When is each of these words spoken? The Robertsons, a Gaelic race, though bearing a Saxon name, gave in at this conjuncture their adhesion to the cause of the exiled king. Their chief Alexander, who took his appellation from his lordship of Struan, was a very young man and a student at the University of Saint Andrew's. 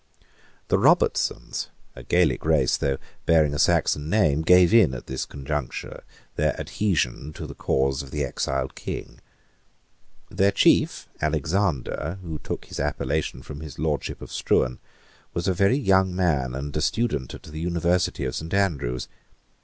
The 0.69 0.79
Robertsons, 0.79 1.69
a 1.95 2.01
Gaelic 2.01 2.43
race, 2.43 2.75
though 2.75 2.97
bearing 3.27 3.53
a 3.53 3.59
Saxon 3.59 4.09
name, 4.09 4.41
gave 4.41 4.73
in 4.73 4.95
at 4.95 5.05
this 5.05 5.25
conjuncture 5.27 6.01
their 6.37 6.59
adhesion 6.59 7.33
to 7.33 7.45
the 7.45 7.53
cause 7.53 8.01
of 8.01 8.09
the 8.09 8.23
exiled 8.25 8.73
king. 8.73 9.19
Their 10.27 10.51
chief 10.51 11.07
Alexander, 11.21 12.17
who 12.23 12.39
took 12.39 12.65
his 12.65 12.79
appellation 12.79 13.43
from 13.43 13.59
his 13.59 13.77
lordship 13.77 14.23
of 14.23 14.31
Struan, 14.31 14.79
was 15.35 15.47
a 15.47 15.53
very 15.53 15.77
young 15.77 16.15
man 16.15 16.55
and 16.55 16.75
a 16.75 16.81
student 16.81 17.35
at 17.35 17.43
the 17.43 17.59
University 17.59 18.25
of 18.25 18.33
Saint 18.33 18.55
Andrew's. 18.55 19.07